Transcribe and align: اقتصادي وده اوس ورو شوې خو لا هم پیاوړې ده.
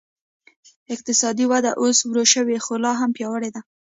اقتصادي 0.93 1.45
وده 1.51 1.71
اوس 1.81 1.97
ورو 2.05 2.23
شوې 2.33 2.57
خو 2.65 2.73
لا 2.83 2.91
هم 3.01 3.09
پیاوړې 3.17 3.49
ده. 3.55 3.61